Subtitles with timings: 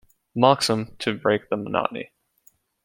[0.35, 2.11] Moxham, "to break the monotony".